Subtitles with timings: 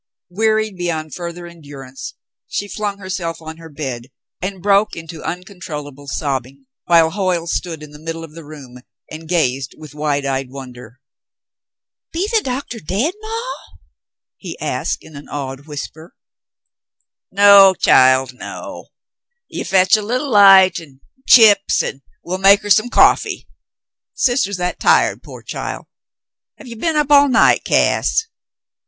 [0.31, 2.15] Wearied beyond further endurance,
[2.47, 4.07] she flung herself on her bed
[4.41, 8.79] and broke into uncontrollable sobbing, while Hoyle stood in the middle of the room
[9.11, 10.99] and gazed with wide eyed wonder.
[12.11, 13.53] "Be the doctah dade, maw?"
[14.37, 16.15] he asked, in an awed whisper.
[17.31, 18.85] David Thryng Awakes 179((' 'No, child, no.
[19.49, 23.47] You fetch a leetle light ud an* chips, an* we'll make her some coffee.
[24.15, 25.85] Sister's that tired, pore child!
[26.57, 28.25] Have ye been up all night, Cass